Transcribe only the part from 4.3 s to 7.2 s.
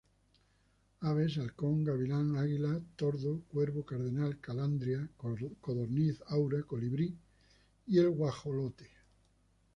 calandria, codorniz, aura, Colibrí